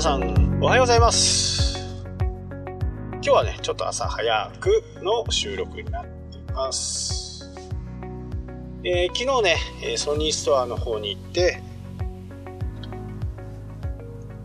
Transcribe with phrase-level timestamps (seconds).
[0.00, 1.78] 皆さんおはようございます。
[3.12, 7.52] 今日はねちょっと朝早くの収録になっています。
[8.82, 9.58] えー、昨日ね
[9.98, 11.60] ソニーストアの方に行って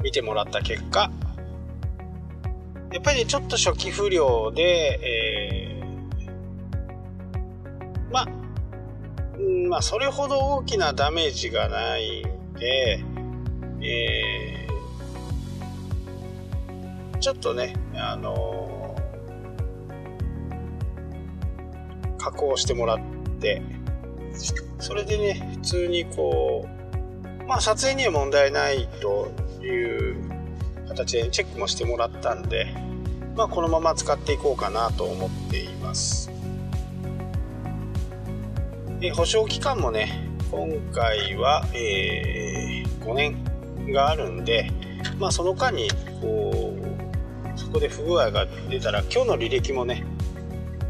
[0.03, 1.09] 見てもらった結果
[2.91, 4.99] やっぱり、ね、ちょっと初期不良で、
[5.71, 8.27] えー、まあ、
[9.69, 12.99] まあ、それほど大きなダメージがないんで、
[13.79, 14.44] えー、
[17.25, 22.99] ちょっとね、あのー、加工してもらっ
[23.41, 23.63] て、
[24.77, 26.67] それでね、普通にこ
[27.41, 30.29] う、まあ撮影には問題ないという
[30.87, 32.67] 形でチェックもしてもらったんで、
[33.35, 36.29] まあこのまま使っていこうかなと思っています。
[38.99, 44.69] で保証期間もね、今回は、えー、5年があるんで、
[45.17, 45.89] まあその間に、
[46.21, 46.64] こう、
[47.65, 50.03] そこで不具合が出たら、今日の履歴もね、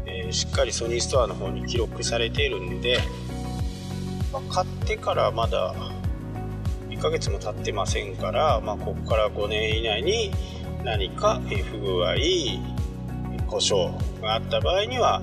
[0.04, 3.00] えー、しっかりソニーストアの方に記録されているんで、
[4.32, 5.74] まあ、買ってからまだ
[6.90, 10.30] 1ヶ月も経ってませんから、まあ、ここから5年以内に
[10.84, 12.14] 何か不具合
[13.46, 15.20] 故障があった場合には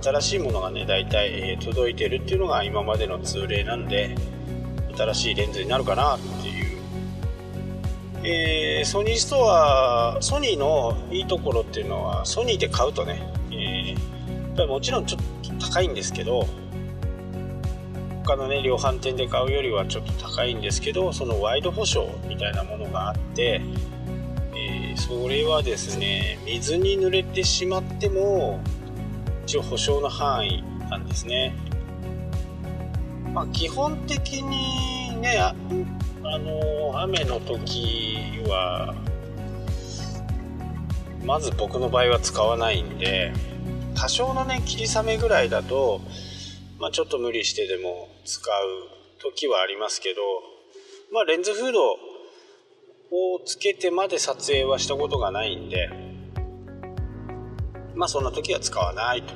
[0.00, 4.14] 新しいものがね大体届いてるっていうのが今までの通例なんで
[4.96, 6.47] 新しいレンズになるかなっていう、
[8.24, 13.96] えー、ソニーストアソニーのいいところっていうのはソニーで買うとね、えー、や
[14.54, 16.46] っぱりもちろんちょっと高いんですけど
[18.24, 23.62] 他のね量販店で買うよりはちょっと高いんですけどそのワイド保証みたいなものがあって、
[24.54, 28.60] えー、それはですね水に濡れてしまっても
[29.44, 31.54] 一応保証の範囲なんですね、
[33.32, 35.38] まあ、基本的にね
[36.30, 38.94] あの雨の時は
[41.24, 43.32] まず僕の場合は使わないんで
[43.94, 46.00] 多少のね霧雨ぐらいだと
[46.80, 48.52] まあ、ちょっと無理してでも使う
[49.20, 50.20] 時はありますけど、
[51.12, 51.96] まあ、レンズフードを
[53.44, 55.90] つけてまで撮影はしたことがないんで、
[57.96, 59.34] まあそんな時は使わないと。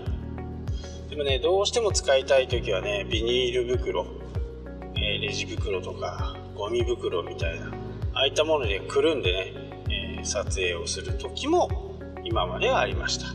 [1.11, 4.07] でもね、どうしても使いたい時はね、ビニール袋、
[4.95, 7.67] えー、レジ袋とか、ゴミ袋みたいな、
[8.15, 9.53] ああいったものでくるんでね、
[10.19, 13.27] えー、撮影をする時も今まではありました。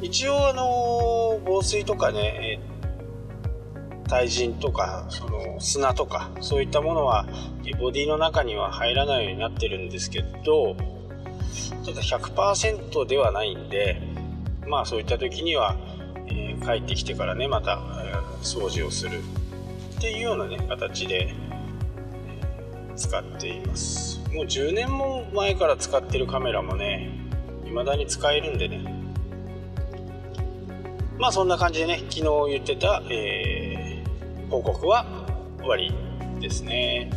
[0.00, 2.60] 一応あの防水とかね
[4.06, 7.26] 対人とかその砂とかそういったものは
[7.80, 10.76] ボディの中には入らないようになってるんですけど
[11.84, 14.00] ただ100%ではないんで
[14.68, 15.76] まあそういった時には、
[16.28, 19.20] えー、帰ってきてからねまた、えー、掃除をする
[20.02, 21.32] っていうようなね形で、
[22.96, 24.18] 使っています。
[24.32, 27.08] もう10年も前から使ってるカメラもね
[27.66, 28.84] 未だに使えるんでね。
[31.20, 35.06] まあそんな感じでね昨日言ってた、えー、報告は
[35.60, 35.94] 終わり
[36.40, 37.08] ですね。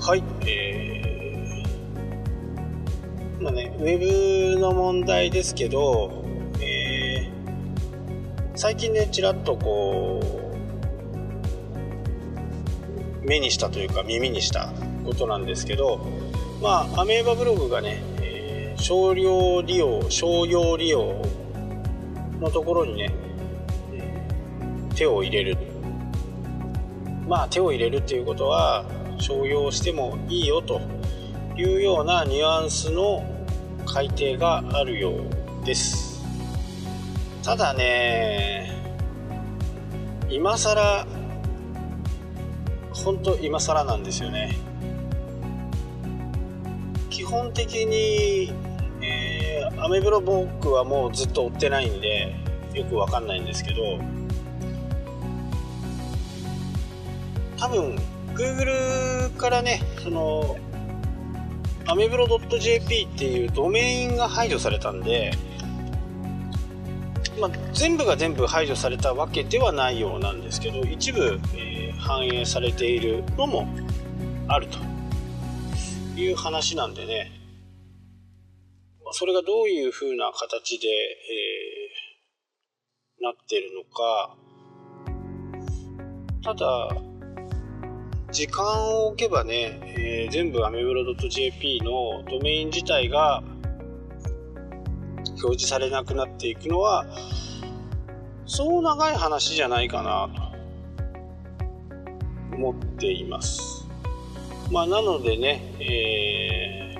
[0.00, 6.23] はいえー、まあねウェブの問題ですけど、
[8.56, 10.20] 最近ねちらっとこ
[13.22, 14.72] う目にしたというか耳にした
[15.04, 16.06] ことなんですけど
[16.62, 21.20] まあアメーバブログがねえ少量利用商用利用
[22.40, 23.12] のところにね
[24.94, 25.58] 手を入れる。
[27.26, 28.84] まあ手を入れるっていうことは
[29.18, 30.80] 商用してもいいよと
[31.56, 33.24] いうようなニュアンスの
[33.86, 35.10] 改定があるよ
[35.62, 36.13] うです。
[37.44, 38.72] ただね
[40.30, 41.06] 今更
[42.94, 44.56] 本当今更なんですよね。
[47.10, 48.50] 基本的に
[49.78, 52.34] アメブロ僕はもうずっと追ってないんで
[52.72, 53.98] よくわかんないんですけど
[57.58, 57.96] 多分
[58.34, 60.56] Google からねその
[61.86, 65.32] アメブロ .jp っていうドメインが排除されたんで、
[67.38, 73.66] まあ、全部が全部排除されたわけではないようなんですけど一部、えー、反映されているのも
[74.48, 74.78] あると
[76.20, 77.32] いう話なんでね。
[79.04, 84.36] まあそれがどういうふうな形で、えー、なってるのか。
[86.44, 86.88] ただ
[88.30, 93.42] 時間を置けばね、えー、全部アメブロ .jp のドメイン自体が
[95.44, 97.06] 表示されなくなっていくのは
[98.46, 100.28] そう長い話じゃないかな
[102.50, 103.86] と思っています。
[104.70, 106.96] まあ、なのでね、え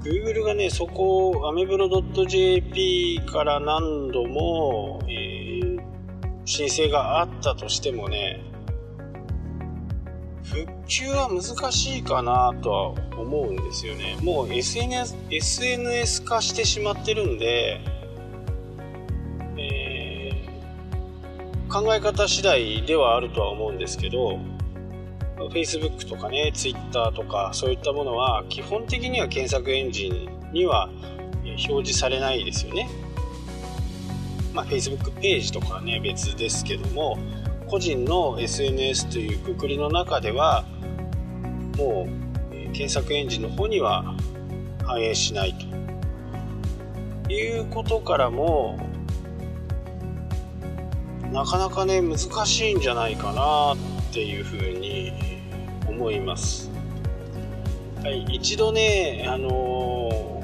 [0.00, 5.80] ー、Google がね、そこをアメブロ .jp から何度も、えー、
[6.44, 8.47] 申請があったとしてもね、
[10.50, 14.16] 復旧は難しいかなとは思うんですよね。
[14.22, 17.80] もう SNS, SNS 化してしまってるんで、
[19.58, 20.32] え
[21.68, 24.38] 考え方次第ではあるとは思うんですけど
[25.50, 30.88] Facebook とかね Twitter とかそういったものは基本的には検索エンジンには
[31.44, 32.88] 表示されないですよね。
[34.54, 37.18] まあ、Facebook ページとかはね別ですけども
[37.68, 40.64] 個人の SNS というくくりの中では
[41.76, 42.08] も
[42.50, 44.16] う検索エンジンの方には
[44.84, 45.54] 反映しない
[47.26, 48.78] ということからも
[51.30, 53.76] なかなかね難しいんじゃないかなっ
[54.14, 55.12] ていうふうに
[55.86, 56.70] 思います。
[58.02, 60.42] はい、一度ね、あの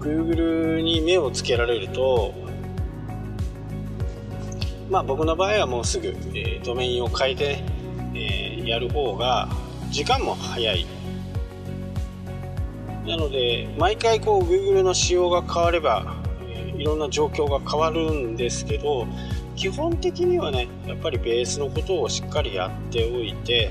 [0.00, 2.34] Google に目をつけられると、
[4.90, 7.64] まあ僕の場合はもうすぐ、えー、ドメインを変えて、
[8.14, 9.48] えー、やる方が
[9.90, 10.86] 時間も早い。
[13.06, 16.24] なので、毎回こう Google の仕様が変われば、
[16.76, 19.06] いろんな状況が変わるんですけど
[19.56, 23.70] 基本的にはねやっぱりベースのことをしっかりやっておいて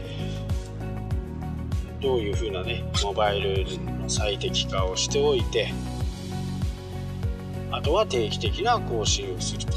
[2.01, 3.65] どういう風なねモバイル
[3.99, 5.73] の最適化をしておいて
[7.71, 9.73] あとは定期的な更新をすると、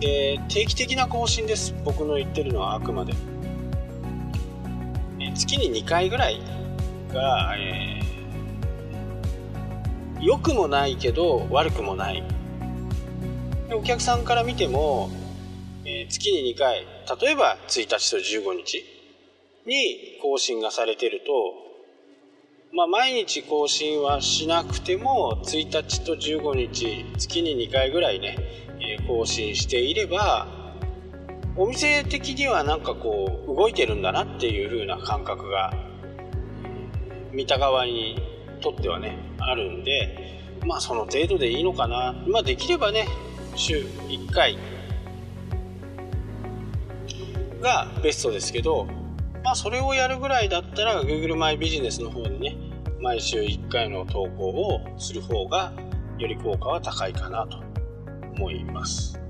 [0.00, 1.74] えー、定期的な更新です。
[1.84, 3.14] 僕の言ってるのはあくまで、
[5.20, 6.40] えー、月に2回ぐらい
[7.12, 7.98] が、えー
[10.20, 12.24] 良くもないけど悪くもない。
[13.68, 15.10] でお客さんから見ても、
[15.84, 16.86] えー、月に2回
[17.20, 18.84] 例えば1日と15日
[19.64, 21.68] に更新がされてると
[22.70, 28.36] まあ、毎日更新はしなくても1日と15日月に2回ぐらいね、
[28.96, 30.46] 更新していれば
[31.56, 35.72] お店的にはなんかこう動いてるんだなっていう風な感覚が
[37.32, 38.16] 見た側に
[38.60, 42.14] とってはねあるんでまあその程度でいいのかな。
[42.28, 43.06] まあできればね
[43.54, 44.56] 週1回
[47.60, 48.86] がベストですけど
[49.44, 52.56] まあそれをやるぐらいだったら Google マイビジネスの方にね
[53.00, 55.72] 毎週1回の投稿をする方が
[56.18, 57.67] より効果は高いかなと。
[58.38, 59.20] 思います。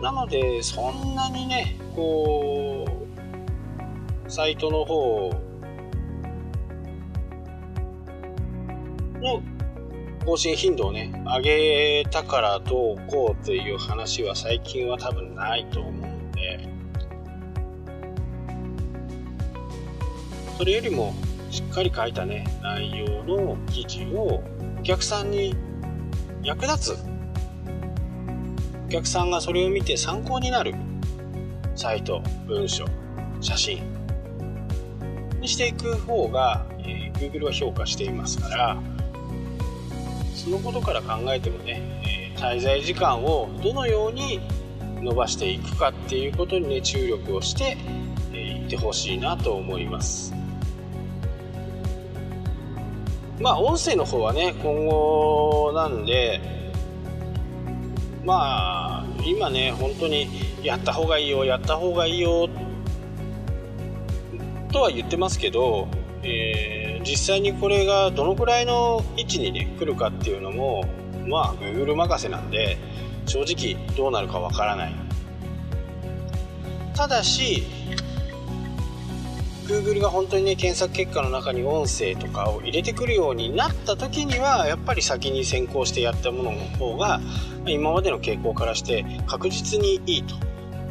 [0.00, 2.86] なのでそんなにねこ
[4.26, 5.30] うサイトの方
[9.20, 9.42] の
[10.24, 11.40] 更新頻度をね、上
[12.02, 16.68] げたからどうこうっていう話は最近は多分ないと思うんで、
[20.56, 21.14] それよりも
[21.50, 24.42] しっかり書いたね、内容の記事を
[24.80, 25.54] お客さんに
[26.44, 26.98] 役立つ。
[28.86, 30.74] お客さんがそれを見て参考になる。
[31.74, 32.84] サイト、文章、
[33.40, 33.82] 写真。
[35.40, 38.76] にしていく方が、えー、Google は評価していますから、
[40.34, 44.40] そのことから考えてもね、え滞在時間をどのように
[45.00, 47.78] 伸ばしていくかっていうことにね注力をして
[48.34, 50.43] い、えってほしいなと思います。
[53.44, 56.40] まあ音声の方はね今後なんで
[58.24, 60.28] まあ今ね本当に
[60.62, 62.48] やった方がいいよやった方がいいよ
[64.72, 65.88] とは言ってますけど、
[66.22, 70.86] えー実際にこれがどのくらいの位置にね来るかっていうのも
[71.28, 72.78] まあ Google 任せなんで
[73.26, 74.94] 正直どうなるかわからない。
[76.94, 77.64] ただし
[79.66, 87.20] Google が本当にね検索結果の中に音声とかを入れてくるようになった時にはやっぱり先に先行してやったものの方が
[87.66, 90.34] 今までの傾向からして確実にいいと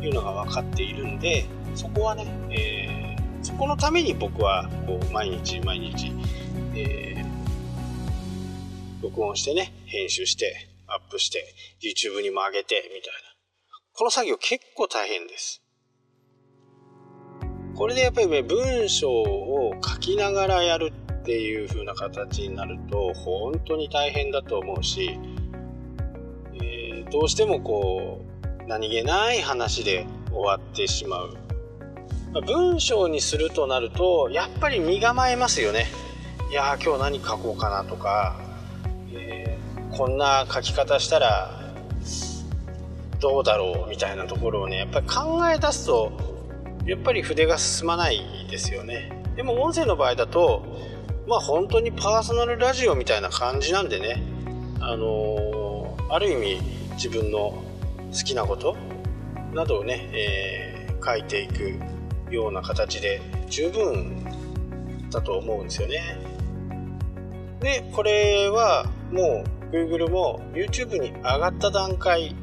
[0.03, 3.03] いうのが分かっているんでそこはね、えー
[3.43, 6.13] そこのために僕はこう毎日毎日、
[6.75, 13.33] えー、録音してね、編集して、アップして、YouTube にも上げて、みたいな。
[13.93, 15.62] この作業結構大変です。
[17.75, 25.19] これでやっぱりね、文章を書きながらやるっていう風な形になると、本当に大変だと思うし、
[26.53, 28.23] えー、どうしてもこ
[28.63, 31.37] う、何気ない話で終わってしまう。
[32.41, 35.85] 文章にするとなるとやっぱり身構えますよね。
[36.49, 38.35] いや今日何書こうかなとか、
[39.13, 41.51] えー、こんな書き方したら
[43.19, 46.32] どうだろうみたいなところをねやっぱり考え出すと
[46.85, 49.23] やっぱり筆が進まないですよね。
[49.35, 50.63] でも音声の場合だと
[51.27, 54.21] まあ本当にパーソナルラジオみたいな感じなんでね。
[54.79, 56.61] あのー、ある意味
[56.95, 57.63] 自分の
[58.11, 58.75] 好きなこと
[59.53, 61.79] などをね、えー、書いていく
[62.29, 64.25] ような形で十分
[65.09, 66.17] だと思うんですよね。
[67.61, 72.35] でこれはもう Google も YouTube に上がった段階、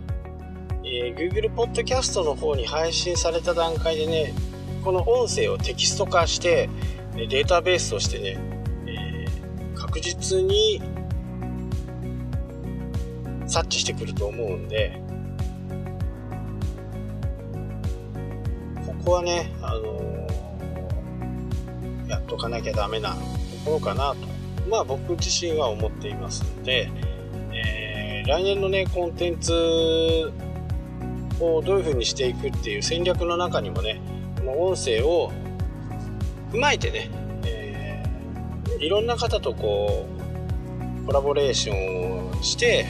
[0.92, 4.34] えー、Google Podcast の方に配信された段階でね
[4.82, 6.68] この音声をテキスト化して
[7.14, 8.38] データベースとしてね、
[8.86, 10.82] えー、確実に
[13.46, 15.00] 察知してくると思うんで
[18.86, 23.18] ここはね、あのー、やっとかなきゃダメなと
[23.64, 24.16] ころかなと
[24.68, 26.90] まあ僕自身は思っていますので、
[27.52, 30.32] えー、来年のねコンテンツ
[31.40, 34.00] をどういう風にしていくっていう戦略の中にもね
[34.38, 35.32] この音声を
[36.52, 37.10] 踏まえてね、
[37.44, 40.06] えー、いろんな方とこ
[41.02, 42.86] うコラボレーションをして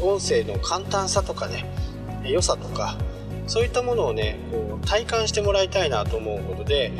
[0.00, 1.64] 音声の簡単さとかね
[2.24, 2.96] 良さとか
[3.46, 6.92] そういったものをねこう体感してもらいたいなと思うことで、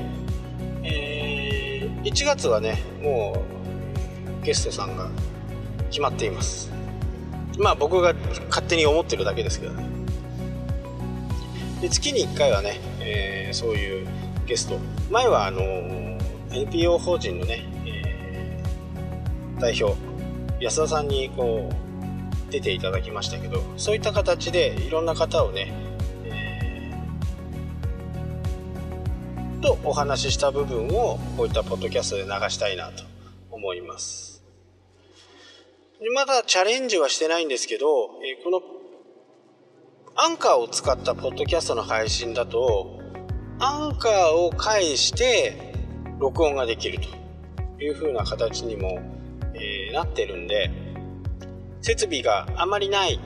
[0.83, 3.45] えー、1月はねも
[4.43, 5.11] うゲストさんが
[5.91, 6.71] 決まっています。
[7.59, 8.15] まあ僕が
[8.49, 9.88] 勝手に思ってるだけですけどね。
[11.81, 14.09] で月に1回はね、えー、そういう
[14.47, 14.79] ゲスト。
[15.11, 15.61] 前はあの
[16.51, 19.97] NPO 法人のね、えー、代表
[20.61, 25.73] 安田さんにこう出ていただきましたけどそういった形でいろんな方をね、
[26.25, 33.05] えー、とお話しした部分をこういったポッドキャストで流したいなと
[33.51, 34.43] 思います。
[36.15, 37.87] まだチャレンジはしてないんですけど、
[38.25, 38.63] えー、この
[40.21, 42.99] アンカーを使ったポッドキャストの配信だと
[43.61, 45.73] アンカーを介して
[46.19, 46.99] 録音ができる
[47.77, 49.01] という風な形にも、
[49.55, 50.73] えー、なってるんで
[51.83, 53.21] 設備があまりない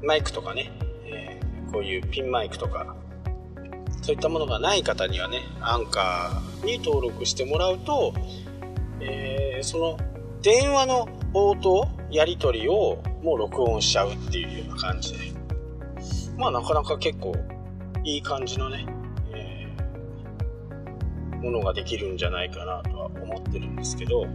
[0.00, 0.70] マイクとかね、
[1.06, 2.94] えー、こういうピンマイクとか
[4.00, 8.14] そういったものがない方にはねアンカーに登録してもらうと、
[9.00, 9.98] えー、その
[10.40, 15.35] 電話の応答やり取りをもう録音しちゃうっていうような感じで
[16.36, 17.34] まあなかなか結構
[18.04, 18.86] いい感じのね
[21.42, 24.26] ものができるんじゃないかなとは思ってるんですけど。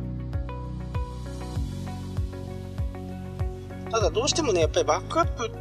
[3.92, 5.52] ただどうしてもねやっぱりバックアップ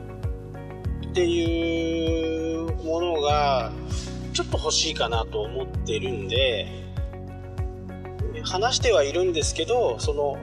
[1.09, 3.73] っていうものが
[4.33, 6.69] ちょっと欲しいかなと思ってるんで
[8.45, 10.39] 話してはいるんですけどその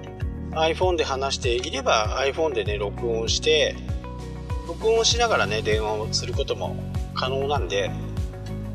[0.52, 3.78] iPhone で話していれば iPhone でね録音して
[4.68, 6.76] 録音しながらね電話をすることも
[7.14, 7.90] 可能なんで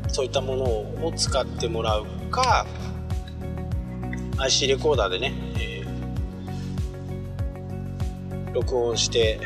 [0.07, 2.65] そういったものを使ってもらうか
[4.37, 9.39] IC レコーダーでね、えー、録音して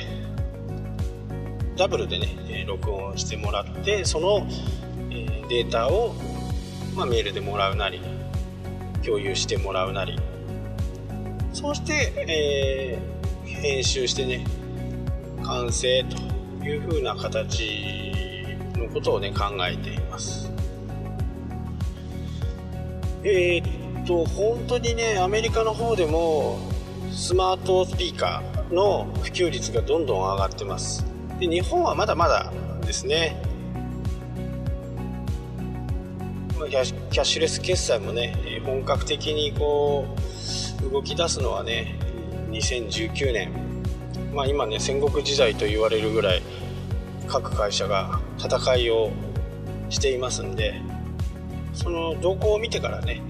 [1.76, 4.48] ダブルでね、え録音してもらってその、
[5.12, 6.16] えデータを、
[6.96, 8.02] まあ、メールでもらうなり
[9.06, 10.18] 共有してもらうなり。
[11.54, 14.44] そして、えー、編集してね
[15.44, 16.27] 完成と。
[16.68, 18.46] いう風な形
[18.76, 20.52] のことをね考えています。
[23.24, 26.60] えー、っと本当にねアメリカの方でも
[27.12, 31.06] スマートスピーカーの普及率がどんどん上がってます。
[31.40, 33.42] で日本はまだまだですね。
[36.70, 40.06] キャッシュレス決済もね本格的にこ
[40.86, 41.98] う動き出すのはね
[42.50, 43.67] 2019年
[44.34, 46.42] まあ今ね戦国時代と言われるぐらい
[47.28, 49.12] 各会社が戦いを
[49.90, 50.82] していますんで
[51.74, 53.22] その動向を見てからね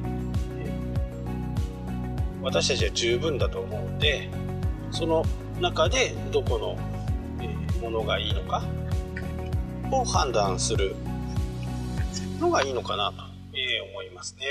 [2.41, 4.29] 私たちは十分だと思うんで
[4.91, 5.23] その
[5.59, 6.77] 中でどこの
[7.81, 8.63] ものがいいのか
[9.91, 10.95] を判断する
[12.39, 13.23] のがいいのかなと
[13.91, 14.43] 思いますね。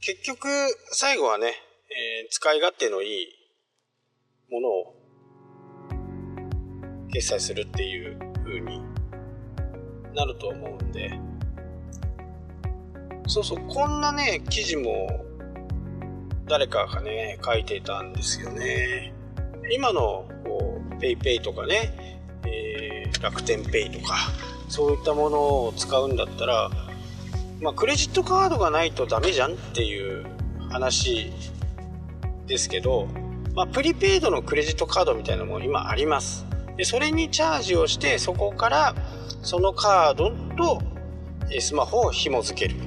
[0.00, 0.48] 結局
[0.92, 3.26] 最後はね、え使い勝手のいい
[4.50, 4.95] ものを
[7.16, 8.82] 決済するっていう風に
[10.14, 11.18] なると思うんで
[13.26, 15.24] そうそう、こんなね、記事も
[16.46, 19.14] 誰かがね、書いてたんですよね。
[19.72, 20.26] 今の
[21.00, 24.14] PayPay とかね、えー、楽天ペイとか、
[24.68, 26.70] そういったものを使うんだったら、
[27.60, 30.24] まあ、クレジットカードがないとダメじゃんっていう
[30.68, 31.32] 話
[32.46, 33.08] ですけど、
[33.54, 36.46] まあ、プリペイドのクレジットカードみたいなのも今あります。
[36.76, 38.94] でそれにチャージをしてそこから
[39.42, 40.82] そのカードと
[41.60, 42.80] スマホを紐付ける。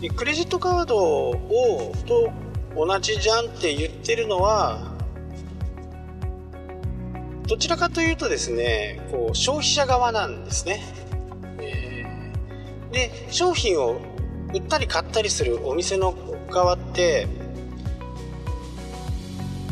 [0.00, 2.30] でクレジットカードをと
[2.76, 4.94] 同じじゃんって言ってるのは
[7.46, 10.82] どちらかというとですねこう消費者側なんですね、
[12.92, 14.00] で商品を
[14.52, 16.14] 売ったり買ったりするお店の
[16.50, 17.26] 側って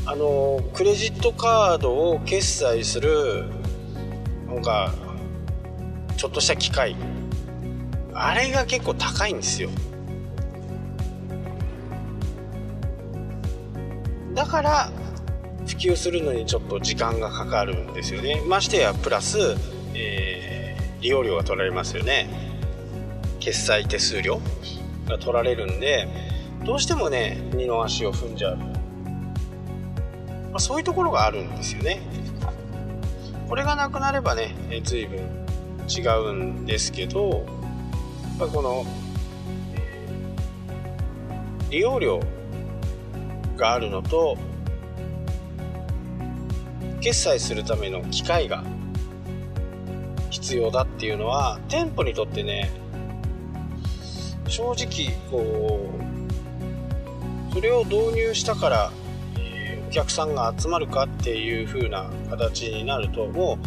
[0.07, 3.47] あのクレジットカードを決済する
[4.47, 4.93] なんか
[6.17, 6.97] ちょっとした機械。
[8.13, 9.71] あれが結構高いんですよ。
[14.35, 14.91] だから
[15.67, 18.43] 普及するのにちょっと時間がかかるんですよね。
[18.47, 19.39] ましてやプラス、
[19.95, 22.29] えー、利用料が取られますよね。
[23.41, 24.41] 決済手数料
[25.07, 26.09] が取られるんで
[26.65, 28.59] どうしてもね二の足を踏んじゃう、
[30.55, 32.01] まあ、そういうところがあるんですよね。
[33.49, 35.19] これがなくなればね随分
[35.89, 38.87] 違うんですけどやっぱこの、
[39.75, 42.21] えー、利用料
[43.57, 44.39] があるのと
[47.01, 48.63] 決済するための機械が
[50.31, 52.71] 必要だっていうのは店舗にとってね
[54.47, 55.91] 正直こ
[57.51, 58.93] うそれを導入したから、
[59.95, 63.59] 客さんが集まるかっていう風な形になるとも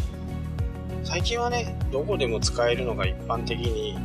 [1.04, 3.98] う最近はねどこでも使えるのが一般的に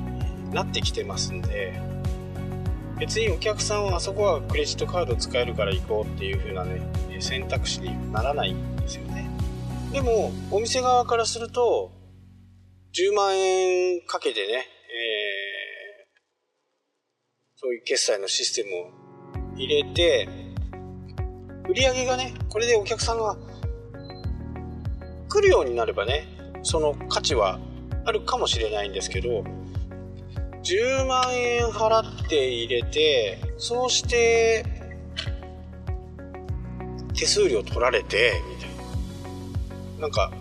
[0.52, 1.81] なってきてますんで
[2.99, 6.81] 別にお客さんはあそこはクレジットカード使えるから行こうっていう風なね
[7.21, 9.29] 選択肢にならないんですよね。
[9.93, 11.93] でも、お店側からすると、
[12.95, 14.64] 10万円かけてね、えー、
[17.56, 20.28] そういう決済のシステムを入れて、
[21.68, 23.36] 売り上げがね、これでお客さんが
[25.28, 26.26] 来るようになればね、
[26.62, 27.58] その価値は
[28.04, 29.44] あるかもしれないんですけど、
[30.62, 34.64] 10万円払って入れて、そうして、
[37.14, 38.82] 手数料取られて、みたいな。
[40.02, 40.32] なんか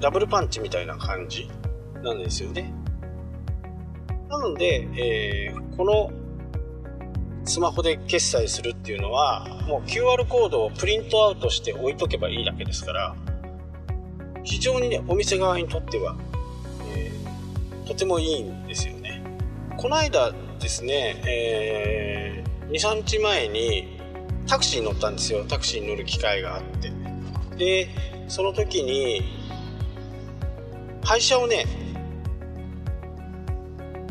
[0.00, 1.48] ダブルパンチみたいな感じ
[2.02, 2.74] なんですよね
[4.28, 6.10] なので、えー、この
[7.44, 13.14] スマホで決済するっていうのはもう QR コードをプリントアウトして置いとけばいいだけですから
[14.42, 16.16] 非常にねお店側にとっては、
[16.94, 19.22] えー、とてもいいんですよね。
[19.76, 23.98] この間ですね、えー、23日前に
[24.46, 25.44] タクシーに乗ったんですよ。
[25.46, 26.92] タクシーに乗る機会があって。
[27.56, 27.88] で
[28.28, 29.22] その時に
[31.02, 31.66] 配車をね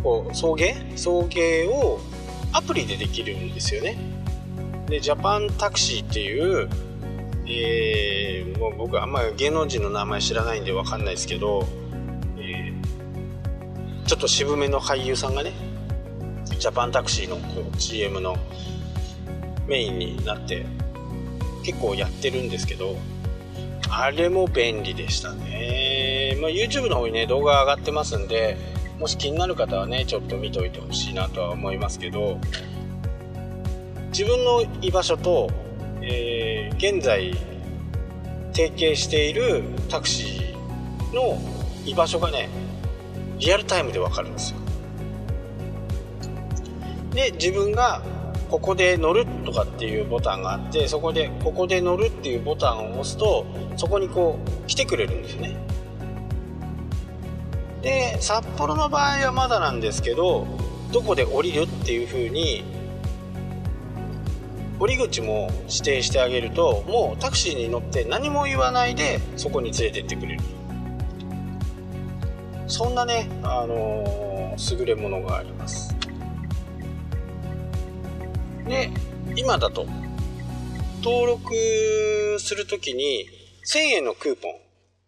[0.01, 0.97] こう送迎？
[0.97, 1.99] 送迎を
[2.53, 3.97] アプリでできるんですよね
[4.87, 6.69] でジャパンタクシーっていう
[7.45, 11.67] えー、もう僕あんまり芸能人の名前知らないんで分かんないですけど、
[12.37, 15.51] えー、ちょっと渋めの俳優さんがね
[16.57, 18.37] ジャパンタクシーのこう CM の
[19.67, 20.65] メインになって
[21.65, 22.95] 結構やってるんですけど
[23.89, 26.35] あれも便利でしたね。
[26.41, 28.57] まあ、YouTube の方にね、動画上がってますんで、
[29.03, 32.39] もし気になる方はね、ちょっと見といてほしいなとは思いますけど、
[34.11, 35.51] 自分の居場所と、
[36.01, 37.35] えー、現在、
[38.53, 41.37] 提携しているタクシーの
[41.85, 42.47] 居場所がね、
[43.39, 44.59] リアルタイムでわかるんですよ。
[47.11, 48.01] で、自分が
[48.49, 53.45] ここで乗るとかっていうボタンがあってそこでここで乗るっていうボタンを押すと
[53.77, 55.72] そこにこう来てくれるんですね
[57.83, 60.47] で札幌の場合はまだなんですけど
[60.91, 62.63] どこで降りるっていう風に
[64.79, 70.41] 降り口も指定してあげるともうタクシーに乗って何も言わないでそこに連れてってくれる。
[72.73, 75.95] そんなね、あのー、優れものがあります。
[78.65, 78.89] で、
[79.35, 79.85] 今だと、
[81.03, 81.53] 登録
[82.39, 83.27] するときに
[83.71, 84.51] 1000円のクーポン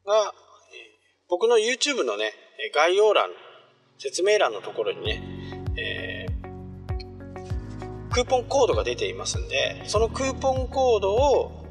[0.05, 0.33] が、
[1.27, 2.33] 僕の YouTube のね、
[2.73, 3.29] 概要欄、
[3.97, 5.23] 説明欄のところにね、
[5.77, 11.65] えー、クーポンコードが出ていますんで、そのクーポンコードを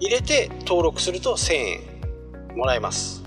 [0.00, 3.22] 入れて登録すると1000円もらえます。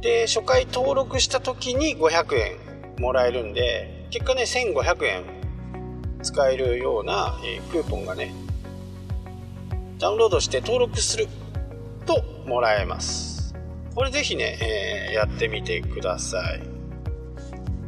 [0.00, 2.56] で、初回登録した時に500円
[2.98, 5.38] もらえるんで、結果ね、1500円
[6.22, 8.34] 使えるような、えー、クーポンがね
[9.98, 11.28] ダウンロードして登録する
[12.06, 13.37] ともらえます
[13.98, 16.62] これぜひね、えー、やってみてください。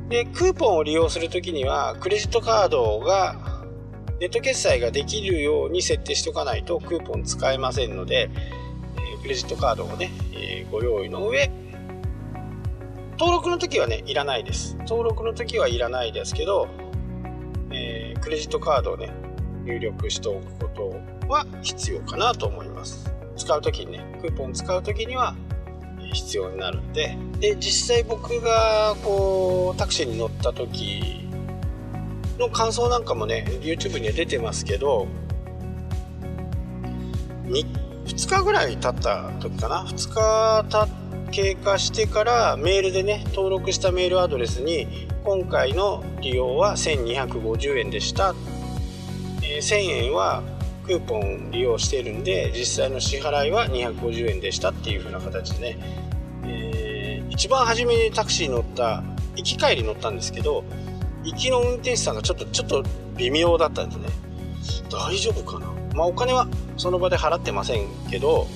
[0.09, 3.63] でクーポンを利用するときにはクレジットカードが
[4.19, 11.49] ネット決済ができるように設定しておかないとクーポン使えませんので、えー、クレジットカードをね、えー、ご用意の上
[13.13, 14.77] 登録の時はねいらないです。
[14.81, 16.67] 登録の時はいらないですけど、
[17.71, 19.13] えー、クレジットカードをね
[19.63, 23.15] 入力しておくことは必要かなと思います。
[23.37, 25.37] 使う時にねクーポン使う時には
[26.13, 27.17] 必要になるんで。
[27.41, 31.27] で実際僕がこうタクシーに乗った時
[32.39, 35.09] の感想なんかもね YouTube には出てますけど
[37.47, 37.67] 2,
[38.07, 40.89] 2日ぐらい経った時かな？2日
[41.31, 48.35] 経過してからメールでね登録したメールアドレスに今回の利用は1250円でした、
[49.43, 49.75] えー、1000
[50.07, 50.43] 円は
[50.91, 55.79] クーポン利用しているんで実際の支払いは250円でしたっていう風な形でね、
[56.45, 59.05] えー、一番初めにタクシー乗った
[59.37, 60.65] 行き帰り乗ったんですけど
[61.23, 62.83] 行きの運転手さんがちょっとちょっと
[63.17, 64.09] 微妙だったんでね。
[64.91, 65.67] 大丈夫かな？
[65.95, 68.49] まあお金はその場で払ってませんけど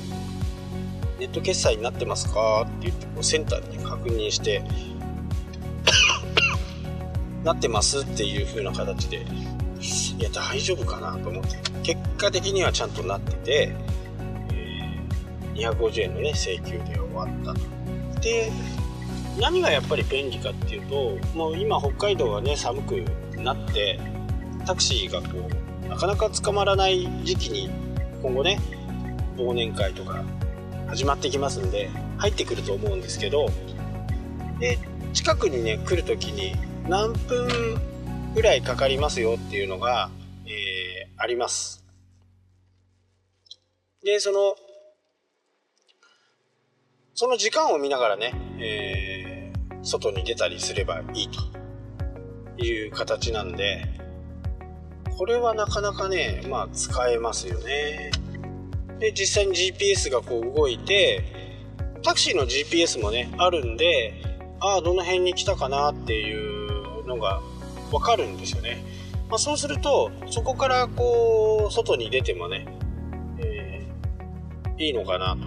[1.21, 4.63] ネット決済になってますかって言ってこうセンターに確認して
[7.45, 9.25] なってますっていう風な形で
[10.19, 11.59] いや大丈夫かなと思って。
[11.83, 13.77] 結果的にはちゃんとなってて、
[14.53, 18.21] えー、250円のね請求で終わったと。
[18.21, 18.51] で
[19.39, 23.05] 何がやっぱり便利かっていうともう今北海道がね寒く
[23.37, 24.01] なって
[24.65, 25.49] タクシーがこ
[25.85, 27.71] うなかなか捕まらない時期に
[28.23, 28.61] 今後ね
[29.37, 30.23] 忘年会とか
[30.87, 33.49] 始まってきますんで入ってくると思うんですけど
[34.61, 34.79] で
[35.13, 36.55] 近くにね来る時に
[36.89, 37.81] 何分
[38.35, 40.11] ぐらいかかりますよっていうのが、
[40.47, 41.85] えー、あります
[44.03, 44.57] でその
[47.17, 53.87] その時間を見ながらね、えー、外に出たりすればいいという形なんで、
[55.17, 58.11] これはなかなかね、まあ使えますよね。
[58.99, 61.23] で、実際に GPS がこう動いて、
[62.03, 64.13] タクシーの GPS もね、あるんで、
[64.59, 67.41] ああ、どの辺に来たかなっていうのが
[67.95, 68.85] わかるんですよね。
[69.29, 72.67] まあ、そうすると、そこからこう、外に出てもね、
[73.39, 75.47] えー、いいのかなと。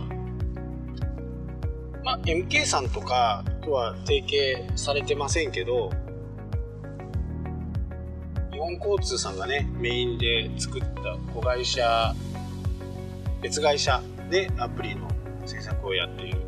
[2.05, 5.91] まあ、MK さんとかとは提携されてませんけど、
[8.49, 12.15] 日本交通さんがね、メインで作った子会社、
[13.41, 15.05] 別会社でアプリの
[15.45, 16.46] 制作をやっている。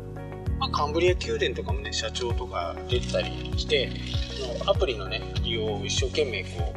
[0.60, 3.90] まあ、カンブリア宮殿とかもね、社長とか出てたりして、
[4.66, 6.74] アプリのね、利用を一生懸命こ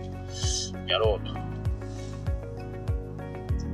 [0.87, 1.33] う、やろうと。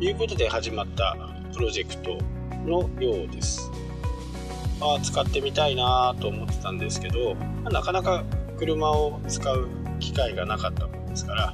[0.04, 1.16] いうことで始まった
[1.54, 2.18] プロジェクト
[2.66, 3.70] のようです。
[4.80, 8.24] まあ、使ってみたいなと思ってたんですけど、まあ、なかなか
[8.58, 9.68] 車を使う
[10.00, 11.54] 機会がなかったものですから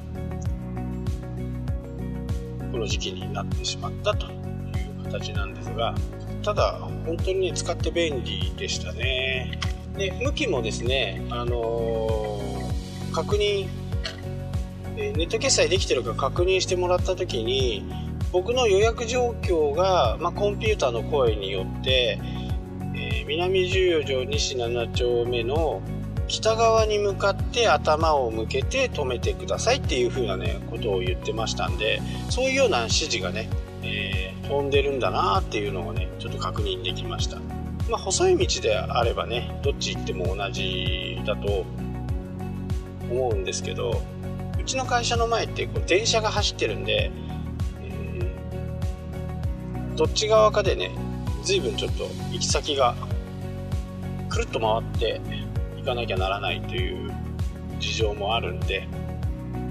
[2.72, 5.96] この時期になってしまったという形なんですが
[6.46, 6.74] ただ
[7.06, 9.60] 本当にね使って便利でしたね。
[9.98, 13.68] で向きもですねあのー、確認
[14.96, 17.84] ネット決済できてるか確認してもらった時に
[18.32, 22.20] 僕の予約状況が、まあ、コンピューターの声によって
[22.96, 25.82] え南十四条西7丁目の
[26.28, 33.50] 北側に向かって頭を向けて止めてくださいっていう風なねことを言ってましたんでそういうような指示がね、
[33.84, 37.38] えー、飛んでるんだなっていうのをねちょっと確認できました。
[37.90, 41.66] まあ細い道であればねどっち行っても同じだと
[43.10, 44.02] 思うんですけど
[44.60, 47.12] うちの会社の前ってこう電車が走ってるんで、
[47.84, 50.92] えー、どっち側かでね
[51.44, 52.96] 随分ちょっと行き先が
[54.30, 55.22] くるっと回って
[55.80, 57.14] いかなきゃならないという
[57.80, 58.88] 事情もあるんで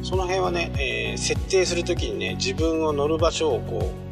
[0.03, 4.04] その辺はね、えー、設定する時にね自分を乗る場所をこう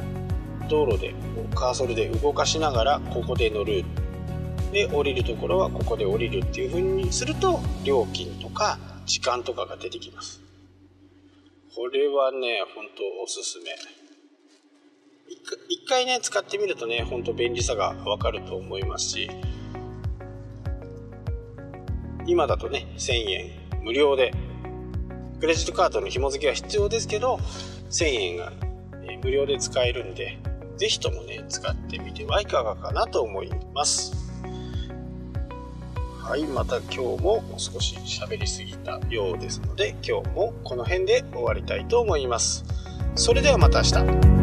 [0.68, 1.14] 道路で
[1.55, 3.85] カーソルで動かしながらここで乗る。
[4.72, 10.40] で降りるところはここで降りるっていう風にすると料金とか時間とかが出てきます。
[11.77, 13.70] これはね本当おすすめ。
[15.68, 19.31] 一回ね使ってみるとねほんと便利さがわかると思いますし
[22.27, 23.51] 今だとね1000円。
[23.83, 24.33] 無料で。
[25.40, 27.35] クレジットカードの紐付けは必要ですけど
[27.90, 28.53] 1000円が
[29.25, 30.38] 無料で使えるんで
[30.82, 34.32] 是非ともね使ってみてはいかがかなと思います。
[36.20, 42.64] はいまた今日も少し喋りすぎたようですので今日もこの辺で終わりたいと思います。
[43.14, 44.41] それではまた明日。